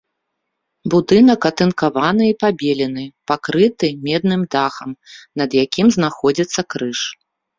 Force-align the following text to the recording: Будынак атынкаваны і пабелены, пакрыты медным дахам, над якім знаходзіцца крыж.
Будынак 0.93 1.43
атынкаваны 1.49 2.23
і 2.31 2.37
пабелены, 2.45 3.03
пакрыты 3.33 3.87
медным 4.07 4.41
дахам, 4.57 4.91
над 5.43 5.49
якім 5.63 5.87
знаходзіцца 5.99 6.61
крыж. 6.75 6.99